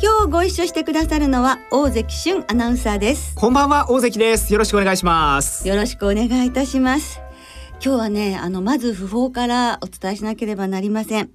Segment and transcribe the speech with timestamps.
[0.00, 3.34] 今日ご一緒してくださるのは大関俊アナウンサーです。
[3.34, 4.52] こんばんは大関です。
[4.52, 5.66] よろしくお願いします。
[5.66, 7.20] よろしくお願いいたします。
[7.84, 11.30] 今日はねあのまず訃報からお伝えしなければなりません。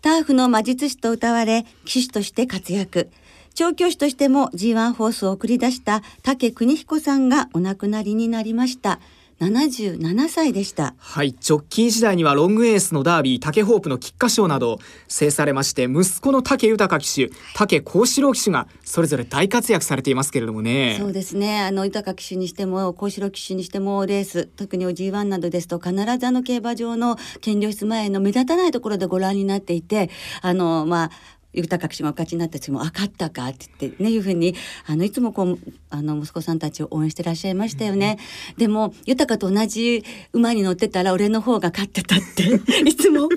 [0.00, 3.10] ターフの魔術師と歌われ騎手として活躍。
[3.52, 8.98] 調教師としても G1 ホースを送り出した竹邦彦さんがお亡くなりになりました
[9.40, 10.94] 77歳でした。
[10.98, 20.96] はい直近時代にはロングエースのダービー竹ホープの菊花賞など制されまして息子の竹豊騎手竹幸四郎騎手がそれぞれ大活躍されていますけれどもね。
[20.98, 21.60] そうですね。
[21.60, 30.10] あの豊騎手にしても幸四郎騎手にしてもレース特に G1 などですと必ずあの競馬場の検量室前の目立たないところでご覧になっていて
[30.42, 31.10] あのまあ
[31.54, 34.54] 豊か騎手がお勝ちになった時も「あ勝ったか」って言ってねいうふうに
[34.86, 35.58] あのいつもこう
[35.90, 38.18] あの息子さんたちを応援してらっしゃいましたよね。
[38.52, 43.28] うん、でも豊と同じ馬に乗ってたら俺の方が勝ってたっていつも。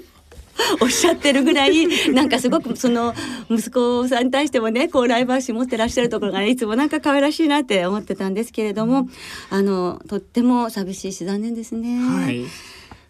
[0.82, 3.14] おっしゃってるぐらいなんかすごくその
[3.50, 9.08] 息子さんに対してもねこうライバル視持ってらっしゃるところが、ね、いつもなんか可愛らしいなって思ってたんですけれども
[9.50, 12.46] あのとっても寂しいし残念ですね、はい、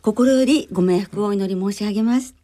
[0.02, 2.36] 心よりご冥福をお祈り申し上げます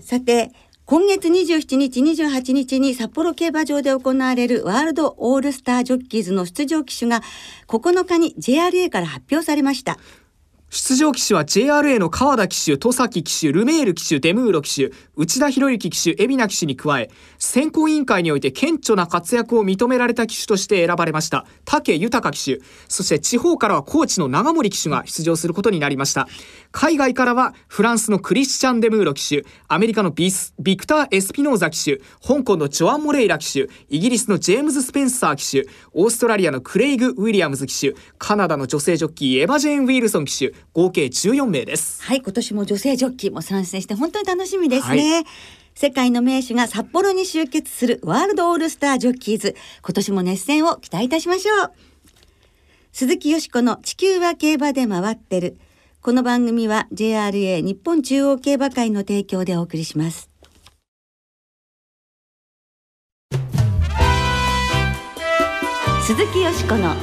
[0.00, 0.50] さて
[0.86, 7.22] 今月27日、28日に札幌競馬場で行われるワールドオールスタージョッキーズの出場機種が
[7.68, 9.96] 9日に JRA から発表されました。
[10.74, 26.26] 出場機種は JRA の川田騎手、戸崎騎手、ルメール騎手、デムーロ騎手、内田博之騎手、海老名騎手に加え、選考委員会において顕著な活躍を認められた騎手として選ばれました、武豊騎手、そして地方からは高知の長森騎手が出場することになりました。
[26.72, 42.02] 海外からはフランスのクリスチャン・デムーロ騎手、アメリカのビスビクター・エスピノーザ騎手、香港のジョアン・モレイラ騎手、イギリスのジェームズ・スペンサー騎手、オーストラリアのクレイグ・ウィリアムズ騎手、カナダの女性ジョッキーエヴァ・ジェーン・ウィルソン騎手、合計14名です。
[42.02, 45.24] はい今年も女性ジョッキーも参戦して本当に楽しみですね、はい。
[45.74, 49.56] 世界の名手が札幌に集結するワールドオールスタージョッキーズ。
[49.82, 51.72] 今年も熱戦を期待いたしましょう。
[52.92, 55.58] 鈴木よしこの地球は競馬で回ってる。
[56.00, 60.30] この番組は JRA 日本中央競馬会の提供でお送りします。
[66.06, 66.94] 鈴木よしこの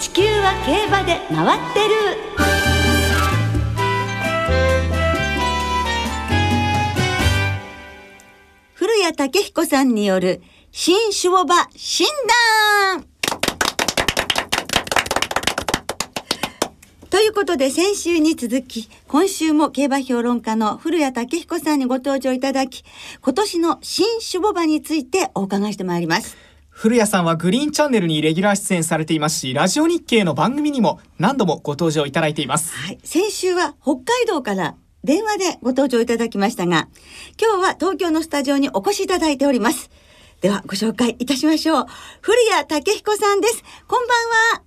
[0.00, 2.53] 地球は競馬で回ってる
[8.94, 10.40] 古谷武彦さんによる
[10.70, 12.06] 新種母馬診
[12.92, 13.04] 断
[17.10, 22.84] ということで先週に続き今週も競馬評論家の古谷武彦さんにご登場いただき
[23.20, 26.36] 今年の新種母馬についてお伺いしてまいります。
[26.70, 32.72] 古谷さんはグリーンチャンネルにレギュラー出演されていますし、ラジオ日経の番組にも何度もご登場いただいています。
[32.76, 36.88] はい、先週は北海道から電話でご登場いただきましたが、
[37.38, 39.90] 今日は東京のスタジオにお越しいただいております。
[40.40, 41.86] ではご紹介いたしましょう。
[42.22, 43.62] 古谷武彦さんです。
[43.86, 44.62] こんばんは。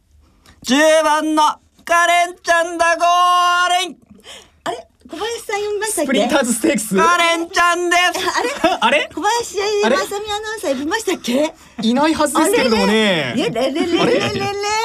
[0.64, 1.42] 10番の
[1.84, 3.98] カレンちゃんだゴーレン。
[4.66, 4.88] あれ？
[5.10, 6.06] 小林さん読みましたっけ？
[6.06, 6.96] スプリンターズステークス。
[6.96, 8.02] カレンちゃんです。
[8.30, 8.78] あれ？
[8.82, 9.10] あれ？
[9.12, 11.52] 小林正美アナウンサー呼びましたっけ？
[11.82, 13.34] いないはずですけれどもね。
[13.36, 14.32] レレレレレレレ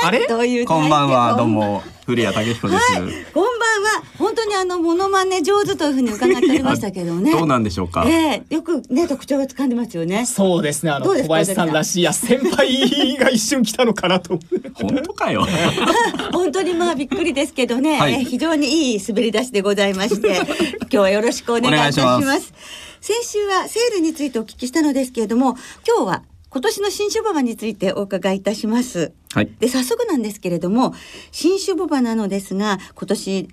[0.03, 3.03] あれどういうこんばんはどうも古谷武彦です、はい、
[3.33, 4.03] こんばんは。
[4.19, 7.31] 本当にあのモノマネ上手というふうに伺っておりましたけどね。
[7.31, 8.05] どうなんでしょうか？
[8.09, 10.27] ええよくね特徴が掴んでますよね。
[10.27, 10.91] そうですね。
[10.91, 14.39] あの小林さんらしいや先輩が一瞬来たのかなと。
[14.75, 15.47] 本当かよ。
[16.33, 20.41] 本当にまあびっくりですけどね、はい、非常にいい滑り出しでございまして。
[20.83, 22.53] 今日はよろしくお願いいたします。
[23.01, 29.13] 先週はセールについてお聞きしたのですけれども今日は今年の新種ボバについてお伺いいたします。
[29.33, 30.93] はい、で早速なんですけれども
[31.31, 33.49] 新種ボバなのですが今年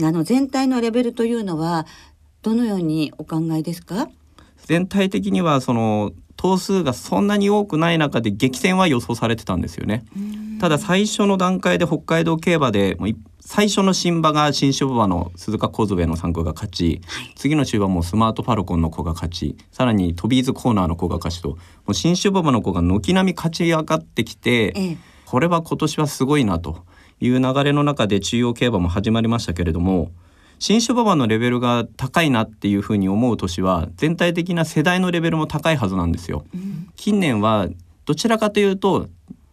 [0.00, 1.86] あの全体のレベルというのは
[2.42, 4.08] どのようにお考えですか？
[4.64, 10.04] 全体的にはその頭数がそんなに多くない中で激戦は予想されてたんですよね。
[10.60, 13.08] ただ最初の段階で北海道競馬でもう
[13.46, 21.58] 最初の新馬が新種馬の鈴鹿小杖の3区が勝ち、はい、次の週はもうスマートファルコンの子が勝ちさらにトビーズコーナーの子が勝ちとも
[21.88, 24.96] う新種馬の子が軒並み勝ち上がってきて、ええ、
[25.26, 26.84] これは今年はすごいなと
[27.20, 30.10] いう流れの中で中央競馬も始まりましたけれども
[30.58, 36.44] 新種馬場のレベルが高いなっていうふうに思う年は全体的な世代のレベルも高いはずなんですよ。
[36.52, 37.68] うん、近年は
[38.06, 39.06] どちらかというと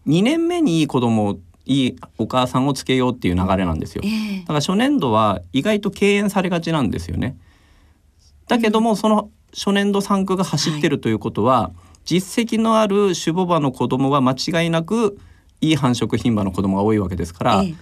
[0.07, 4.01] 2年目にいい子供いいお母さんをつけようっていう流れなんですよ。
[4.05, 4.39] ええ。
[4.41, 7.37] だから初年度は意外と敬遠されがちなんですよね。
[8.47, 11.71] だけどもその初年度産区が走ってるということは、
[12.05, 15.17] 実績のある種母馬の子供は間違いなく
[15.61, 17.75] いい繁殖牝馬の子供が多いわけですから、ええ。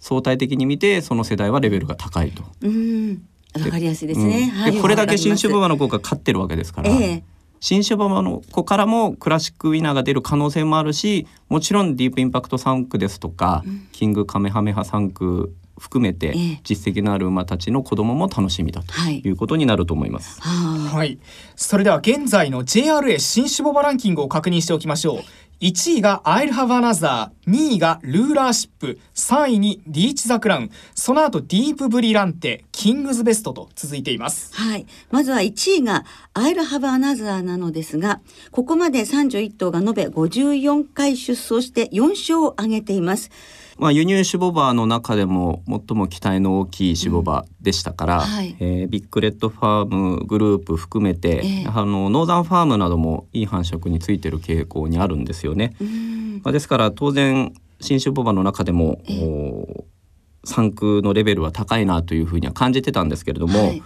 [0.00, 2.44] 相対的に見てその世代はレベルが高いと。
[2.62, 3.22] うん。
[3.54, 4.50] わかりやすいですね。
[4.54, 4.74] はいうん。
[4.76, 7.22] でこれだけ新種母馬の子が勝ってるわけですから、ええ
[7.60, 20.40] 新種母馬の子からもクラシックウィナーが出る可能性もあるしもちろんディープインパクト3区ですとか、キングカメハメハ3区含めてええ実績のある馬たちの子供も楽しみだとはいいうことになると思います。
[20.40, 21.18] はあはい。
[21.56, 25.20] それでは現在の JRA 新種牡馬ランキングを確認しておきましょう。
[25.60, 34.54] 1位が I'll Have Another、2位がルーラーシップ、3位にリーチ・ザ・クラウン、その後ディープ・ブリランテ、キングズ・ベストと続いています。
[34.54, 34.86] はい。
[35.10, 38.20] まずは1位が I'll Have Another なのですが、
[38.52, 43.32] ここまで31頭が延べ54回出走して4勝を挙げています。
[43.78, 55.74] まあ、輸入種牡馬の中でも最も期待の大きい種牡馬でしたから、はいえービッグレッドファームグループ含めて、ええあのノーザンファームなどもいい繁殖についてる傾向にあるんですよね。
[55.80, 59.97] うんまあ、ですから当然新種母馬の中でも、ええお
[60.44, 63.82] 産区のレベルは高いなというふうには感じてたんですけれども、はい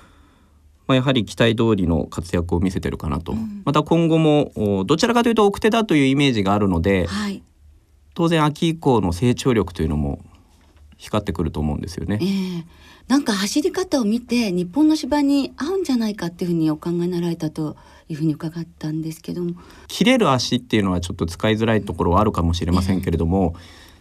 [0.87, 3.35] まあ、やはり期待通りの活躍を見せてるかなと、
[3.65, 7.43] また今後もおどちらかというと奥手だというイメージがあるのではい。
[8.15, 10.23] 当然秋以降の成長力というのも
[10.99, 12.59] 光ってくると思うんですよねえ。
[12.59, 12.65] え
[13.09, 17.77] なんか走り方を見て日本の芝に合うんじゃないかっていうふうにお考えになられたと
[18.09, 19.55] いうふうに伺ったんですけども。
[19.89, 23.55] 切れる足っていうのはちょっと使いづらいところはあるかもしれませんけれども、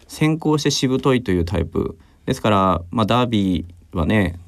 [0.06, 4.38] 先行してしぶといというタイプですから、まあ、ダービーはね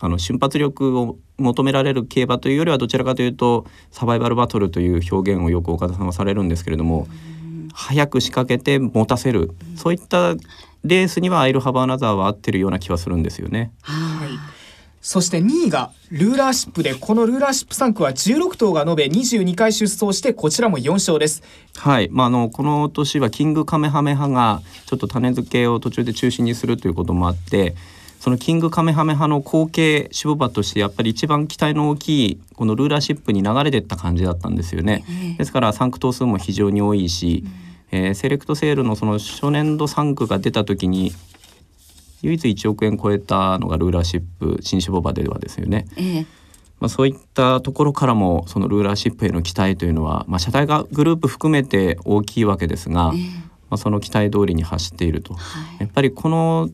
[0.00, 7.06] あの瞬発力を求められる競馬というよりはどちらかというとサバイバルバトルという表現をよく岡田さんはされるんですけれども、
[7.72, 10.34] 早く仕掛けて持たせる、そういった
[10.84, 13.72] レースにはアイルハバーナザーは合ってるような気はするんですよね。
[13.82, 14.49] はい
[15.00, 21.42] そして2位がルーラーシップで、このルーラーシップ3区は16頭が延べ22回出走して、こちらも4勝です。
[21.76, 27.74] はい、まあ、あのこの年はキングカメハメハがちょっと種付けを途中で中止にするということもあって
[28.20, 35.04] そのキングカメハメハの後継種馬としてやっぱり一番期待の大きいこのルーラーシップに流れてった感じだったんですよね。
[35.08, 37.44] ええですから3区頭数も非常に多いし、
[37.90, 41.12] えーセレクトセールのその初年度3区が出た時に
[42.22, 45.86] 唯一1億円超えたのがルーラーシップ新種馬ではですよね。
[45.96, 46.26] ええ
[46.80, 53.20] まあ、そういったところからもそのルーラーシップへの期待というのは、まあ、車体がグループ含めて大きいわけですが、ええ
[53.68, 55.34] まあ、その期待通りに走っていると。
[55.34, 55.40] は
[55.76, 56.70] いやっぱりこの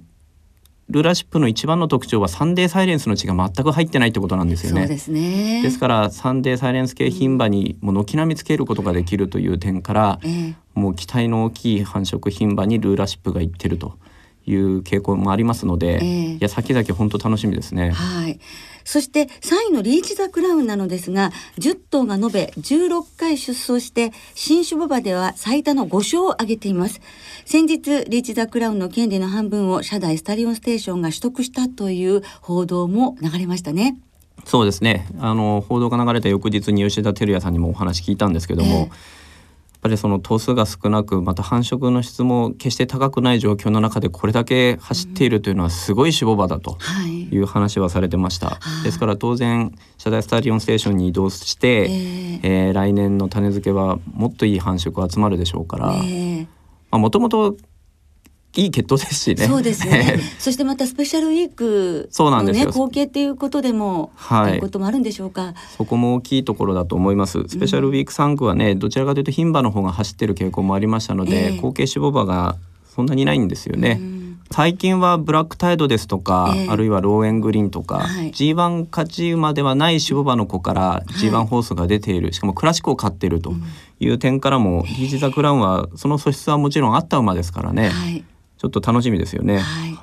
[0.88, 4.87] ルーラーシップの一番の特徴はサンデーサイレンスの血が全く入ってないってことなんですよね。
[4.87, 5.60] ですね。
[5.60, 13.98] ですからサンデーサイレンス系牝馬にもう軒並みつけることができるという点から、ええもう期待の大きい繁殖牝馬にルーラーシップがいってると
[14.46, 16.32] いう傾向もありますので、ええ。
[16.34, 17.90] いや先々本当楽しみですね。
[17.90, 18.38] はい。
[18.84, 27.00] そして3位のリーチ・ザ・クラウンなのですが10頭が延べ16回出走して新種馬場では最多の5勝を挙げています。
[27.44, 33.98] 先日リーチ・ザ・クラウンの権利の半分を社大スタリオンステーションが取得したという報道も流れましたね。
[34.44, 35.08] そうですね。
[35.19, 38.78] あの報道が流れた翌日に吉田照也さんにもお話聞いたんですけども、ええ。
[38.78, 38.88] やっ
[39.86, 47.16] ぱりその頭数が少なくまた繁殖の質も決して高くない状況の中でこれだけ走っているというのはすごい種馬場だとはい。
[47.26, 48.58] いう話はされてました。
[48.84, 52.70] ですから当然社大スタリオンステーションに移動して、ええ。
[52.70, 56.48] ー来年の種付けはもっといい繁殖集まるでしょうからね
[56.90, 57.56] もともと
[58.56, 59.46] いい血統ですしね。
[59.46, 60.19] そうですね。
[60.39, 62.70] そしてまたスペシャルウィークのねそうなんですよ。
[62.72, 64.51] 後継っていうことでも、はい。
[64.53, 65.55] ということもあるんでしょうか？
[65.77, 67.44] そこも大きいところだと思います。
[67.48, 71.60] スペシャルウィーク3区はね、どちらかというと牝馬の方が走ってる傾向もありましたので、ええ。
[71.60, 72.56] 後継種馬場が
[72.94, 73.98] そんなにないんですよね。
[74.01, 74.17] うん。
[74.51, 76.69] 最近はブラックタイドですとか、ええ。
[76.69, 78.31] あるいはローエングリーンとか、はい。
[78.31, 83.53] G1 勝ち馬ではない種馬の子から G1 ホースが出ている、しかもクラシックを勝っていると
[84.01, 88.25] いう点からも、リーチ・ザ・クラウンはその素質はもちろんあった馬ですからね、はい
[88.58, 89.58] ちょっと楽しみですよね。
[89.58, 89.98] はい、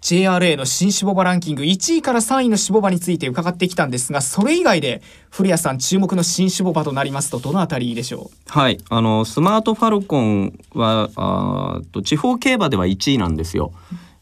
[0.00, 13.72] JRA の新種ボバランキング1位から3位の種ボバについて伺ってきたんですがそれ以外で古谷さん注目の新種ボバとなりますとどのあたりでしょはい、あのスマートファルコンはあーと地方競馬では1位なんですよ。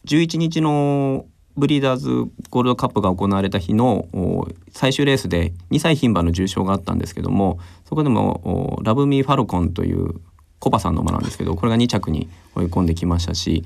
[0.05, 1.25] 11日の
[1.57, 2.09] ブリーダーズ
[2.49, 10.21] ゴールドカップが行われた日のお最終レースで2歳牝馬の重賞があったんですけどもそこでもおラブミーファルコンという
[10.59, 13.63] コバさんの馬なんですけどこれが2着に追い込んできましたし、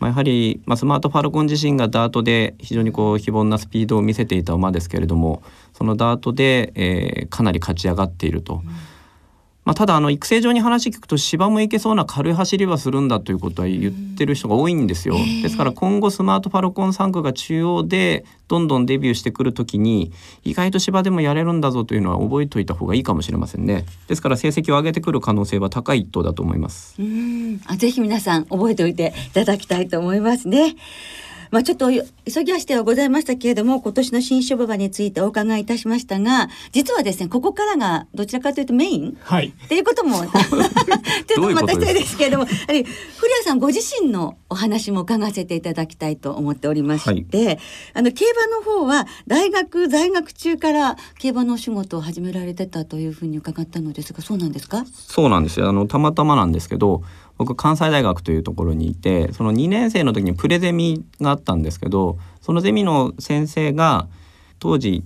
[0.00, 8.62] まあ、やはり、まあ、スマートファルコン自身がダートで非常にこう非凡なスピードを見せていた馬ですけれどもそのダートで、えーかなり勝ち上がっていると。
[9.64, 15.14] まあ、ただあの育成上に話聞くと芝も行けそうな軽い走りはするんだということは言ってる人が多いんですよ。
[15.42, 23.86] ですから今後スマートファルコン3区が中央でどんどんデビューしてくる時に意外と芝でもやれるんだぞというのは覚えておいた方がいいかもしれませんね。
[24.08, 26.96] ですから成績を上げてくる可能性は高い一等だと思います。
[26.98, 30.74] うんあぜひ皆さん覚えておいていただきたいと思いますね。
[31.52, 39.48] まあちょっと急ぎ足ではございましたけれども今年の新種馬場についてお伺いいたしましたが実はですねここからがどちらかというとメインはい。
[39.48, 40.30] っていうことも ちょっ
[41.34, 47.58] とまた失礼ですけれどもやはり古谷さんご自身のお話も伺わせていただきたいと思っておりまして、
[47.94, 54.84] あの競馬の方は大学在学中から競馬のお仕事を始められてたというふうに伺ったのですがそうなんですか？
[54.86, 55.68] そうなんですよ。
[55.68, 57.02] あのたまたまなんですけど
[57.42, 64.06] 僕関西大学というところにいてその2年生の時にプレゼミがあったんですけどそのゼミの先生が
[64.60, 65.02] 当時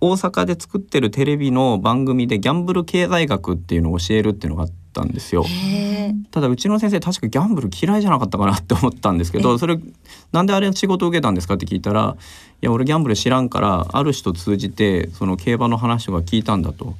[0.00, 5.44] 大阪で作ってるテレビの番組でギャンブル経済学っていうのを教えるっていうのがあったんですよ。
[6.30, 9.80] ただうちの先生確かギャンブル嫌いじゃなかったかなって思ったんですけどそれ
[10.30, 12.16] なんであれ仕事を受けたんですかって聞いたら
[12.62, 16.94] 「いや俺ギャンブル知らんからある人通じてその競馬の話とか聞いたんだ」と。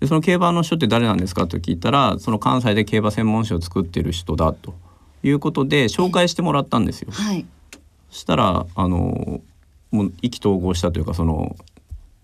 [0.00, 4.74] でその競馬の人って誰なんですかと聞いたらその関西で競馬専門誌を作ってる人だと。
[5.22, 7.10] いうことで紹介してもらったんですよ。
[7.10, 7.46] はい。
[8.10, 9.40] そしたらあの
[9.90, 11.56] もう意気投合したというかその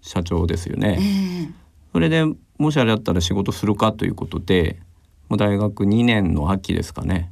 [0.00, 0.98] 社長ですよね。
[1.00, 1.48] ええ。
[1.92, 2.24] それで
[2.58, 4.78] もしあれだったら仕事するかということで
[5.28, 7.30] もう大学2年の秋ですかね。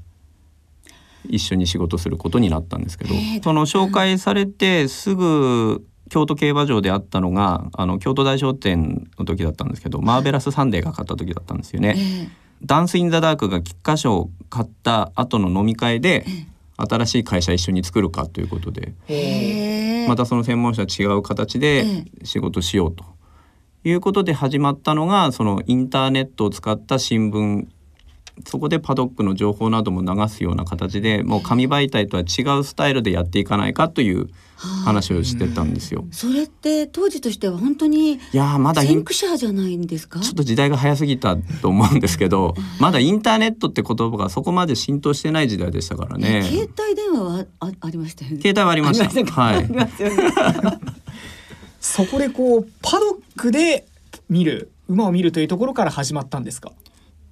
[1.29, 3.15] 一緒に仕事することになったんですけど。
[3.15, 3.41] へえ。
[3.43, 11.95] その紹介されてすぐ京都競馬場であったのがあの京都大商店の時だったんですけどマーベラスサンデーが勝った時だったんですよね。
[11.97, 12.29] ええ。
[12.63, 16.27] ダンス・イン・ザ・ダークが菊花賞を買った後の飲み会で
[16.77, 18.93] 新しい会社一緒に作るかということで。
[19.07, 20.09] へえ。
[20.09, 22.05] またその専門者は違う形でえ。
[22.25, 23.05] 仕事しようと。
[23.83, 27.67] いうことで始まったのがそのインターネットを使った新聞
[28.47, 34.29] そこでパドックの情報なども流すような形でもう紙媒体とは違うスタイルでやっていかないかという
[34.85, 36.05] 話をしてたんですよ。
[36.11, 40.21] それって当時としては本当にいやーまだイン先駆者じゃないんですか？
[40.21, 46.43] ちょっと時代が早すぎたと思うんですけどまだインターネットって言葉がそこまで浸透してない時代でしたからね。
[46.43, 48.37] 携帯電話はあありましたよね？
[48.41, 49.33] 携帯はありました。
[49.33, 49.67] はい。
[51.81, 53.87] そこでこうパドックで
[54.29, 56.73] 見る馬を見るというところから始まったんですか？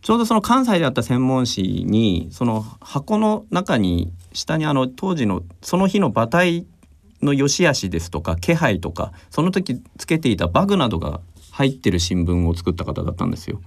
[0.09, 6.65] ちょうどその関西であった専門誌にその箱の中に下にあの当時のその日の馬体
[7.21, 13.61] の良し悪しですとか気配とかその時つけていたバグなどが入ってる新聞を作った方だったんですよ。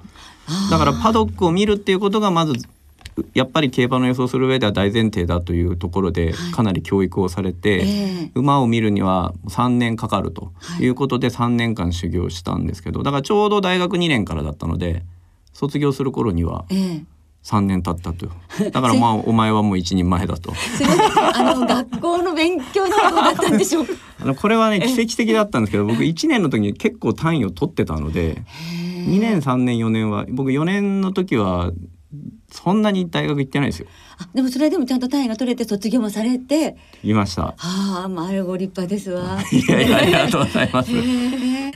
[0.72, 2.56] だからパドックを見るっていうことがまず
[3.36, 6.52] やっぱり競馬の予想する上では大前提だというところではい。
[6.54, 8.32] かなり教育をされて、ええ。
[8.34, 10.54] 馬を見るには3年かかると。
[10.56, 10.86] はい。
[10.86, 15.04] いうことで3年間修行したんですけどだからちょうど大学2年からだったので
[15.54, 17.04] 卒業する頃にはええ。
[17.44, 18.28] 3年経ったと。
[18.70, 20.54] だからまあ お前はもう一人前だと。
[20.54, 20.90] それ
[21.34, 23.94] あの学校の勉強のことだったんでしょうか？
[24.22, 28.44] あのこれはね奇跡的だったんですけど僕1年の時に結構単位を取ってたので
[29.08, 31.72] 2年3年4年は僕4年の時は
[32.52, 33.88] そんなに大学行ってないですよ。
[34.20, 36.76] あでもそれでもちゃんと単位が取れて卒業もされて。
[37.04, 37.56] いました。
[37.58, 39.40] はあまあご立派ですわ。
[39.52, 40.92] いやいやありがとうございます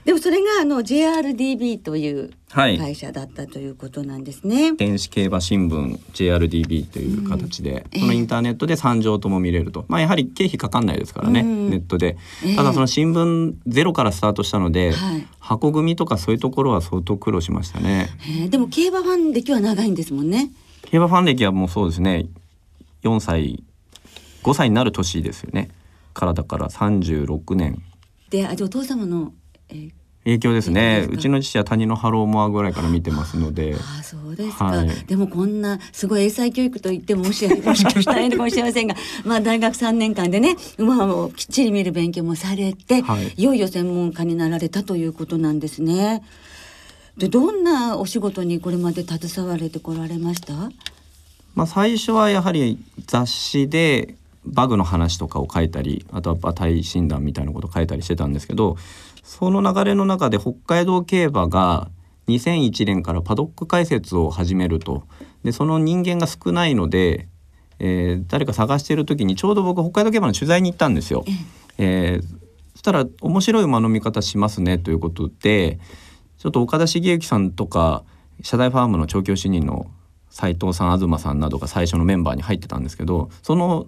[0.04, 2.78] でもそれがあの JRDB というはい。
[2.78, 4.74] 会社だったということなんですね。
[4.76, 8.00] 電子競馬新聞 JRDB という形で、うん。
[8.00, 11.70] そのインターネットで3条とも見れると、まあ、やはり経費かかんないですからね、うん。
[11.70, 12.18] ネットで。
[12.46, 12.56] ええ。
[12.56, 15.28] ただその新聞ゼロからスタートしたので、はい。
[15.40, 18.10] 箱組みとかそういうところは相当苦労しましたね。
[18.20, 20.50] へえでも競馬ファン歴は長いんですもんね。
[20.84, 22.28] 競馬ファン歴はもうそうですね
[23.04, 23.64] 4歳
[24.44, 25.70] 5歳になる年ですよね。
[26.14, 27.82] からだから36年。
[28.30, 29.34] であじゃあお父様の、
[29.70, 29.92] えー
[30.26, 33.76] 影響です影ねうちの父は谷のハローモアぐらいから見てますので。
[33.76, 34.90] ああそうですか、はい。
[35.06, 43.34] でもこんなすごい英才教育と言ってももしもしかしたらいいのかもしれませんが まあ大学3年間でね馬をきっちり見る勉強もされて、はい。
[43.38, 46.24] いよいよ専門家になられたということなんですね。
[47.18, 50.72] でどんなお仕事にこれまで携われてこられました？
[51.54, 58.78] まあ、最初はやはり雑誌でバグの話とかを書いたりあとは馬体診断みたいなことを書いたりしてたんですけど
[59.26, 61.90] その流れの中で北海道競馬が
[62.28, 65.04] 2001年からパドック解説を始めると
[65.44, 67.28] でその人間が少ないので、
[67.80, 71.26] えー誰か探している時にちょうど僕北海道競馬の取材に行ったんですよ。
[71.78, 75.80] えーそしたら面白い馬の見方しますねということで
[76.38, 78.04] ちょっと岡田茂之さんとか
[78.44, 79.88] 社大ファームの調教師人の
[80.30, 83.88] 斉藤さん東さんなどが最初のメンバーに入ってたんですけどその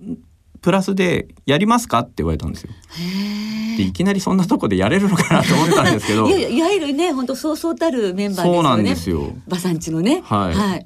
[0.68, 2.72] プラスでやりますかって言われたんですよ。
[3.00, 6.28] へでいきなりそんなとこでやれるのかなと思ったんですけど。
[6.28, 8.54] いやいやいわゆるね本当そうそうたるメンバーですよね。
[8.54, 9.34] そうなんですよ。
[9.48, 10.22] 馬産地のね。
[10.26, 10.54] はい。
[10.54, 10.86] はい、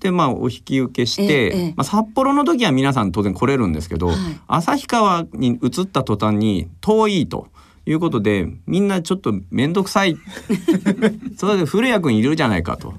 [0.00, 1.74] でまあお引き受けして、ええええ。
[1.76, 4.16] まあ、札幌の時は皆さん当然来れるんですけど、はい。
[4.48, 7.46] 旭川に移った途端に遠いと
[7.86, 10.16] いうことでみんなちょっと面倒くさい。
[11.38, 12.94] それで古谷君いるじゃないかと。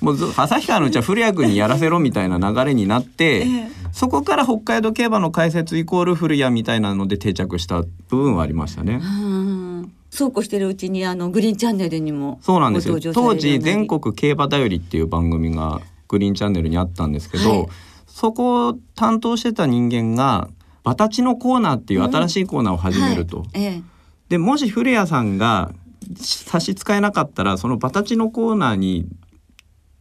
[0.00, 9.00] もうず旭川のうちは古谷君にやらせろみたいな流れになって、えそこから北海道競馬の解説イコール古谷みたいなので定着した部分はありましたね。
[9.02, 12.98] うんそうこうしてるうちにあのグリーンチャンネルにもそうなんですよ。
[13.12, 17.68] 当時全国競馬だよりっていう番組がグリーンチャンネルにあったんですけど、はい。
[18.06, 20.48] そこを担当してた人間が
[20.82, 23.48] バタチのコーナーっていう新しいコーナーを始めると、はい。
[23.56, 23.82] え。
[24.28, 25.72] でもし古谷さんが
[26.16, 29.06] 差し支えなかったらそのバタチのコーナーに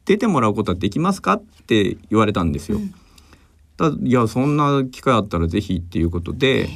[0.08, 2.78] 出てもらうことはできますかって言われたんですよ。
[2.78, 2.94] うん。
[3.78, 6.70] だいやそんな機会あったらぜひっていうことで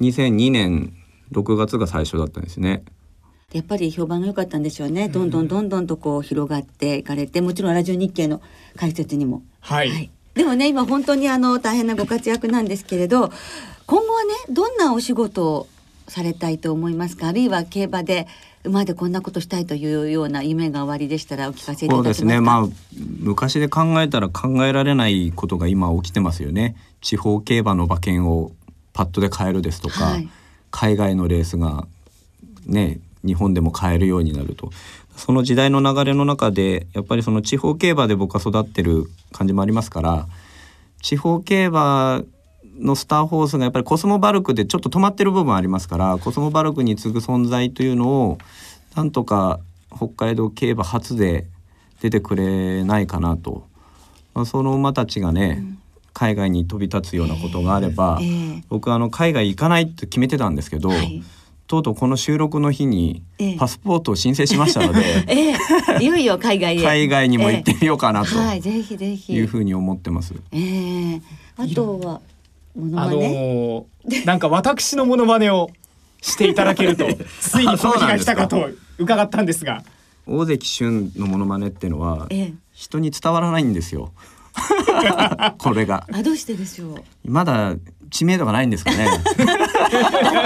[0.00, 0.92] 2002年
[1.30, 2.82] 6月が最初だったんですね。
[3.52, 8.40] えやっぱり評判が良かったんでしょうね、どんどんどんどんとこう広がっていかれてもちろんラジオ日経の
[8.76, 9.42] 解説にも。
[9.60, 13.30] はい、でもね今本当にあの大変なご活躍なんですけれど
[13.86, 15.68] 今後はねどんなお仕事を
[16.08, 17.28] されたいと思いますか？
[17.28, 18.26] あるいは競馬で
[18.64, 22.22] 馬でこんなことしたいというような夢がおありでしたらお聞かせいただけますか？
[22.22, 22.40] そうですね。
[22.40, 22.68] まあ
[23.20, 26.76] 昔で考えたら考えられないことが今起きてますよね。
[27.00, 28.52] 地方競馬の馬券を
[28.92, 30.28] パッドで買えるですとか、はい。
[30.70, 31.86] 海外のレースが
[32.66, 34.70] ね日本でも買えるようになると。
[35.16, 40.26] その時代の流れの中でやっぱりその地方競馬で僕は育ってる感じもありますから
[41.02, 42.22] 地方競馬
[42.78, 48.38] のスターホースがやっぱりコスモバルクでちょっと止まってる部分ありますからコスモバルクに次ぐ存在というのを
[48.94, 49.60] なんとか
[49.94, 51.46] 北海道競馬初で
[52.00, 53.66] 出てくれないかなと、
[54.34, 55.62] まあ、その馬たちがね、
[56.12, 58.64] 海外に飛び立つようなことがあれば、ええ。
[58.68, 61.22] 僕あの海外行かないって決めてたんですけど、はい。
[61.68, 63.56] とうとうこの収録の日にええ。
[63.56, 66.02] パスポートを申請しましたので、 ええ。
[66.02, 66.82] いよいよ海外へ。
[66.82, 68.36] 海外にも行ってみようかなと。
[68.36, 68.60] はい
[69.40, 70.34] うふうに思ってます。
[70.50, 71.22] ええ。
[71.56, 72.20] あとは
[72.76, 75.70] あのーなんか私のモノマネを
[76.20, 77.06] していただけると。
[77.40, 79.82] ついにその日が来たかと伺ったんですが。
[80.26, 82.54] 大関俊のモノマネっていうのはええ。
[82.72, 84.12] 人に伝わらないんですよ。
[85.58, 86.06] これが。
[86.12, 87.02] あどうしてでしょう？
[87.30, 87.74] まだ
[88.10, 89.06] 知名度がないんですかね。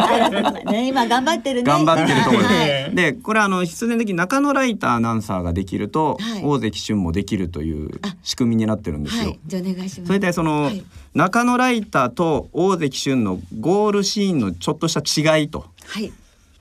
[0.72, 1.70] ね今頑張ってるね。
[1.70, 2.94] 頑張ってるところはい。
[2.94, 3.12] で。
[3.12, 6.42] で、これあの必然的に中野ライターアナウンサーができると、はい。
[6.44, 8.16] 大関俊もできるというあ。
[8.22, 9.24] 仕組みになってるんですよ。
[9.24, 9.40] はい。
[9.46, 10.06] じゃあお願いします。
[10.06, 10.84] それでその、はい
[11.16, 15.64] 中野ライターと大関俊のゴールシーンのちょっとした違いと。
[15.86, 16.12] はい。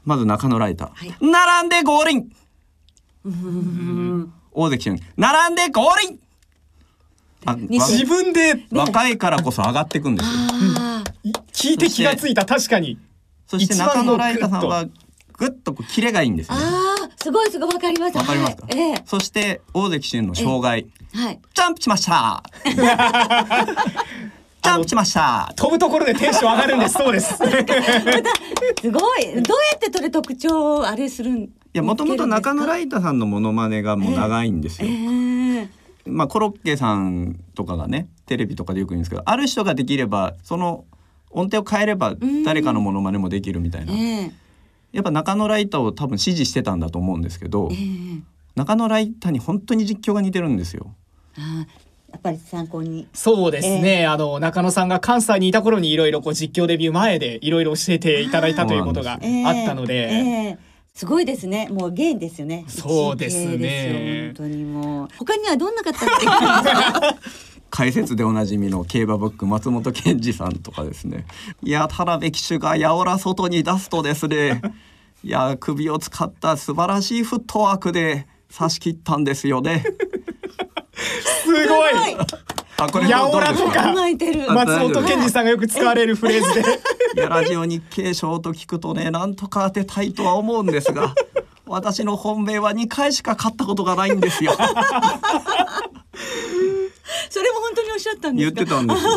[0.05, 1.13] まず中野ライター、はい。
[1.19, 2.31] 並んでゴールイン。
[3.25, 4.33] うん。
[4.53, 5.03] 大関俊。
[5.17, 6.19] 並んでゴールイン。
[7.45, 10.33] あ自分で若いからこそ上がっていくんですよ。
[10.79, 11.03] あ
[11.51, 12.45] 聞いて気がついた。
[12.45, 12.97] 確かに
[13.59, 14.85] そして中野ライターさんは
[15.37, 15.73] ぐっと。
[15.73, 16.67] こうキレがいいんですーよね。
[16.67, 18.55] あーすごいすごいわかりますわかります。
[18.57, 19.03] か、はい、ええ。
[19.05, 21.39] そして大関俊の障害はい。
[21.53, 22.43] ジャンプしました。
[22.65, 25.53] ジャンプしました。
[25.55, 26.93] 飛ぶところでテンション上がるんです。
[26.93, 27.35] そうです。
[27.35, 27.51] すごい。
[27.53, 29.41] どうや
[29.75, 34.93] ってそれ特徴をあれするんいいやもともと中野ライターさんのモノマネがもう長いんですえよ、
[35.61, 35.69] え。
[36.05, 40.85] まあコロッケさんとかがねテレビとかでよく言うんですけどある人ができればその
[41.35, 44.31] 音程を変えれば誰かのモノマネもできるみたいな、ええ。
[44.93, 47.77] やっぱ中野ライターを多分支持してたんだと思うんですけど、ええ。
[48.55, 50.95] 中野ライターに本当に実況が似てるんですよ。
[51.37, 53.07] あーやっぱり参考に。
[53.13, 60.57] そうですね、あの中野さんが関西にいた頃にいろいろこう実況デビュー前でいろいろ教えていただいたということがあええったので、ええ。
[60.93, 61.67] すごいですね。
[61.69, 62.63] もう芸ですよね。
[62.69, 64.31] そうですね。
[64.37, 65.07] 本当にもう。
[65.17, 67.17] 他にはどんな方ですか？
[67.75, 71.25] 解説でおなじみの競馬ブック松本健二さんとかですね。
[71.61, 74.61] いや田辺騎手がやおら外に出すとですね
[75.25, 79.83] いや首を使った素晴らしいフットワークで差し切ったんですよね。
[81.43, 81.91] すごい。
[82.77, 83.93] あこやおらとか。
[83.93, 86.61] 松本健二さんがよく使われるフレーズで。
[87.17, 91.13] いやラジオ日経賞と聞くとねなんとか当てたいとは思うんですが
[91.65, 94.53] 私の本命は2回しか勝ったことがないんですよ
[97.29, 98.55] それも本当におっしゃったんですか？
[98.55, 99.11] 言ってたんですよ。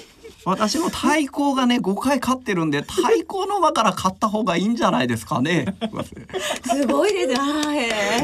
[0.46, 5.74] 私の対抗がね5回勝ってるんで対抗の馬から勝った方がいいんじゃないですかね。
[6.70, 7.34] すごいで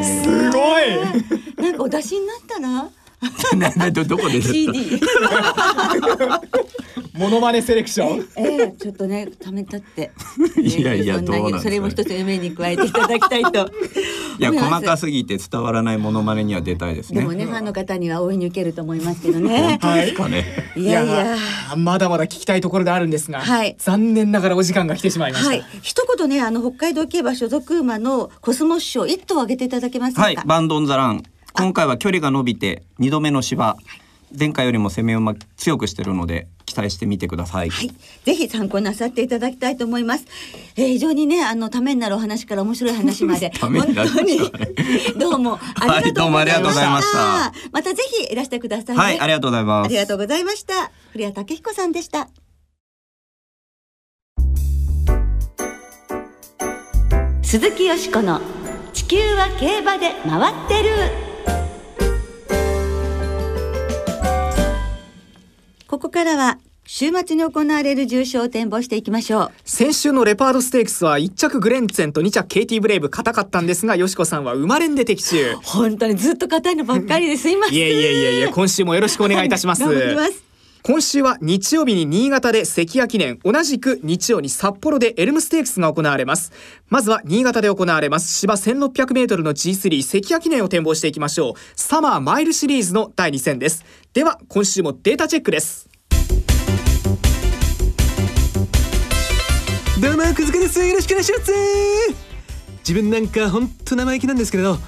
[0.03, 0.23] す。
[0.25, 1.63] すごい。
[1.65, 2.91] なんかお出しになったら
[3.57, 5.01] ねねど どこで CD
[7.15, 8.29] モノマネセレクション？
[8.37, 10.11] ええちょっとね貯めたって。
[10.59, 11.57] いやいやどうなんですか？
[11.59, 13.71] ねそれも一つ夢に加えていただきたいと。
[14.39, 14.75] いや思います。
[14.77, 17.21] 細かすぎて伝わらないモノマネには出たいですね。
[17.21, 19.79] でもねファンの方には大いに受けると思いますけどね。
[19.83, 20.47] 本当ですかね？
[20.77, 21.37] いやいや。
[21.73, 23.77] ーまだまだ聞きたいところであるんですが、はい。
[23.79, 25.65] 残念ながらお時間が来てしまいました、はい。
[25.83, 30.23] 一言ねあの北海道競馬所属馬のコスモス賞一頭挙げていただけますか？
[30.23, 33.77] はいバンドンザラン今回は距離が伸びて二度目の芝
[34.39, 37.91] 前回よりも攻め馬強くしてるので期待してみてください、はい、
[38.25, 40.27] ぜひ参考になさっていただきたいと思います。
[40.77, 44.39] えー非常にね、あのためになるお話から面白い話まで、 本当に
[45.19, 47.19] どうもありがとうございました。
[47.19, 49.03] はいしたまたぜひいらしてくださいね。
[49.03, 50.91] はいありがとうございますありがとうございました。
[51.13, 52.29] 古谷武彦さんでした。
[57.43, 58.41] 鈴木よしこの
[58.93, 61.30] 地球は競馬で回ってる。
[65.91, 69.51] ここからは週末に行われる重賞を展望していきましょう。
[69.65, 77.77] 先週のレパードステークスは1着グレンツェンと2着ケイティブレイブ硬かったんですがよしこさんは生まれんで的中本当にずっと硬いのばっかりですいません。
[77.77, 80.50] いえいえいえいえ今週もよろしくお願いいたします頑張ります。
[80.83, 86.53] 今週は日曜日に新潟で関谷記念同じく日曜に札幌でエルムステークスが行われます。
[86.89, 88.33] まずは新潟で行われます。
[88.33, 91.55] 芝 1600m の G3 関谷記念を展望していきましょう。
[91.77, 93.85] サマーマイルシリーズの第2戦です。
[94.15, 95.87] では今週もデータチェックです。
[100.01, 101.53] どうもくずかですよろしくお願いします。
[102.79, 104.79] 自分なんかほんと生意気なんですけれど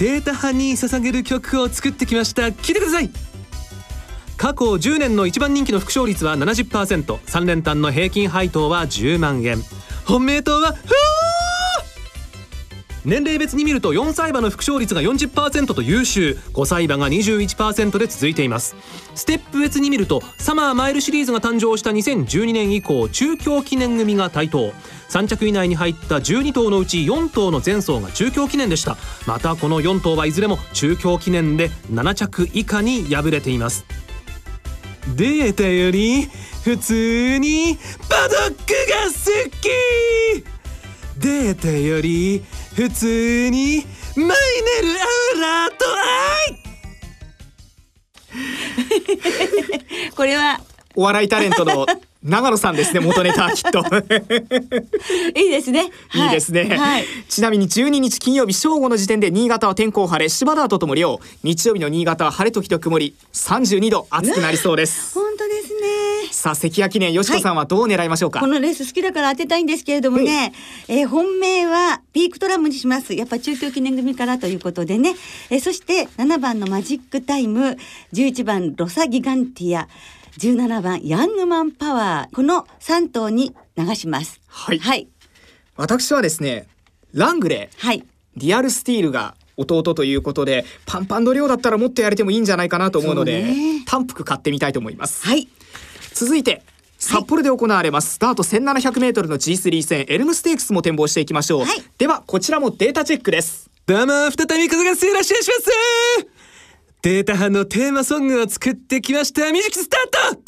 [0.00, 2.42] データ派に捧げる曲を作ってきました。
[2.48, 3.35] 聞いてください。
[4.36, 9.62] 過去10年の一番人気の副勝率は 70%3 連単の平均配当は10万円。
[10.04, 10.74] 本命党は
[13.06, 16.36] 年齢別に見ると4歳馬の副勝率が40%と優秀。
[16.52, 18.74] 5歳馬が21%で続いています。
[19.14, 24.72] ステップ別に見るとサマーマイルシリーズが誕生した2012年以降中京記念組が台頭。
[25.08, 28.96] 3着以内に入った12頭のうち4頭の前走が中京記念でした。
[29.26, 33.84] またこの4頭はいずれも中京記念で7着以下に敗れています。
[35.14, 36.28] データより
[36.64, 38.56] 普通にパドック
[38.90, 39.10] が好
[39.60, 39.68] き。
[41.18, 42.42] データより
[42.74, 44.32] 普通にマイネル
[44.98, 45.02] ア
[45.36, 46.58] ウラーと愛。
[50.16, 50.60] これは。
[50.96, 51.86] お笑いタレントの
[52.26, 53.78] 長野さんですね元ネタはきっと。
[55.38, 55.90] いいですね。
[56.14, 56.26] い。
[56.26, 57.04] いですね、はい。
[57.28, 63.14] ちなみに12日金曜日正午の時点で新潟は天候晴れ芝ダートとも量日曜日の新潟は晴れ時々曇り。
[63.32, 65.14] 32度暑くなりそうです。
[65.14, 66.28] 本当ですね。
[66.32, 70.52] さあ関谷記念よしこさんはどう狙いましょうか、このレース好きだから当てたいんですけれどもね、
[70.88, 73.14] えー本命はピークトラムにします。
[73.14, 75.14] やっぱ中京記念組からということでね。
[75.50, 77.76] えーそして7番のマジックタイム、
[78.12, 79.88] 11番ロサギガンティア、
[80.38, 82.34] 17番ヤングマンパワー。
[82.34, 84.40] この3頭に流します。
[84.46, 85.08] はいはい。
[85.76, 86.66] 私はですね
[87.12, 88.04] ラングレーはい。
[88.36, 95.48] リアルスティールが弟ということでパンパンの良だったらもっとやれてもいいんじゃないかなと思うのでね単複買ってみたいと思いますはい。
[96.12, 96.62] 続いて
[96.98, 106.35] 札幌で行われます、スタート 1700m の G3 戦エルムステークスも展望していきましょう、はいではこちらもデータチェックですどうも再び風がすよろしくお願いします
[107.06, 109.52] データ班のテーマソングを作ってきました。
[109.52, 110.42] ミュージックスタート！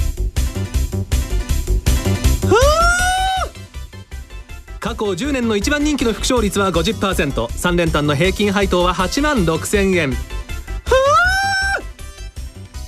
[4.80, 10.10] 過去10年の一番人気の副勝率は 50%3 連単の平均配当は8万6千円。
[10.10, 10.16] は
[11.78, 11.82] あ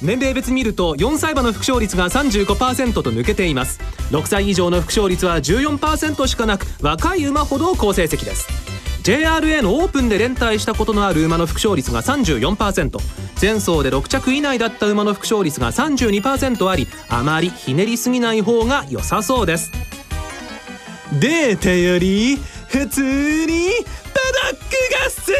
[0.03, 3.79] 年齢別見ると4歳馬の副勝率が35%と抜けています。
[4.11, 8.49] 6歳以上の副勝率は14%しかなく若い馬ほど好成績です。
[9.03, 12.99] JRA のオープンで連帯したことのある馬の副勝率が34%
[13.41, 19.73] 前走で6着以内だった馬の副勝率が32%ありあまりひねりすぎない方が良さそうです。
[21.19, 22.37] データより
[22.69, 23.03] 普通
[23.47, 23.71] に
[24.15, 24.21] パ
[24.53, 25.33] ドックが好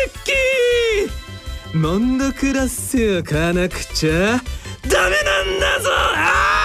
[1.73, 1.77] き。
[1.77, 4.43] モンドクラスを買わなくちゃダメ
[4.89, 5.91] なんだぞ。
[5.93, 6.60] あー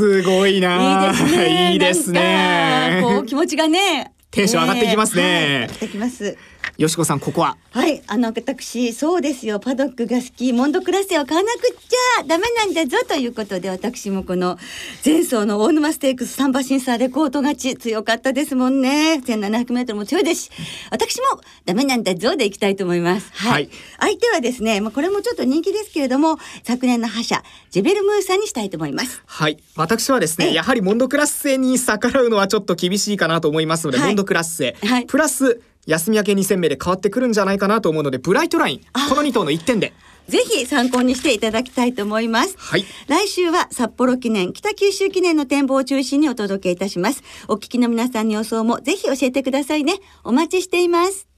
[0.00, 1.72] すごいないいですね。
[1.72, 4.14] いいですねこう気持ちがね。
[4.30, 6.38] テンション上がってきますねはい上がってきます。
[6.76, 7.56] よしこさんここは？
[7.72, 9.60] はい、あの私そうですよ。
[9.60, 14.58] パドックが好きモンドクラスを買わなくっちゃダメなんだぞということで私もこの
[15.04, 19.20] 前走の大沼ステークス三馬審査レコード勝ち強かったですもんね。
[19.24, 20.50] 1700メートルも強いですし
[20.90, 23.30] 私もダメなんだぞでいきたいと思います。
[23.34, 23.70] はい、はい。
[23.98, 29.22] 相手はですねまあこれもちょっと人気ですけれども昨年の覇者ジェベルムーさんにしたいと思います。
[29.26, 29.58] はい。
[29.76, 30.48] 私はですええ。
[30.48, 34.06] ねやはりモンドクラッセに逆らうのはちょっと厳しいかなと思いますので、はい。
[34.08, 35.06] モンドクラッセ、はい。
[35.06, 39.92] プラス休み明け2戦目で変わってくるんじゃないかなと思うのでブライトラインこの2頭の1点で
[40.28, 42.54] ぜひ参考にしていただきたいと思います。
[42.56, 47.22] はい来週は札幌記念、北九州記念の展望を中心にお届けいたします。
[47.48, 49.94] お聞きの皆さんの予想もぜひ教えてくださいね。
[50.22, 51.29] お待ちしています。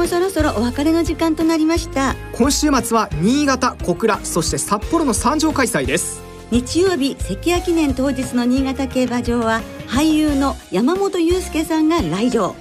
[0.00, 2.16] もそろそろお別れの時間となりました。
[2.32, 12.54] 今週末は新潟小倉そして札幌の3場開催です日曜日関谷記念当日の新潟競馬場は俳優の山本裕介さんが来場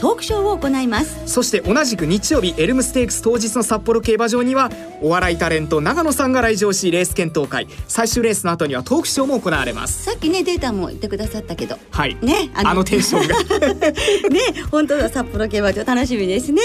[0.00, 1.22] トークショーを行います。
[1.26, 7.66] そして同じく日曜日エルムステークス当日の札幌競馬場にはお笑いタレント長野さんが来場しレース検討会。
[7.88, 10.04] 最終レースの後にはトークショーも行われます。
[10.04, 11.76] さっきねデータも言ってくださったけど。
[11.90, 12.16] はい。
[12.22, 13.34] ねあのテンションが。
[14.30, 16.60] ね本当だ札幌競馬場楽しみですね。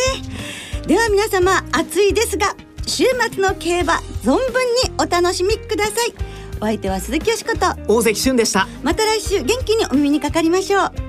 [0.87, 6.13] では皆様暑いですが週末の競馬存分にお楽しみください。
[6.61, 7.67] お相手は鈴木よしこと。
[7.87, 8.67] 大関俊でした。
[8.83, 11.08] また来週元気にお耳にかかりましょう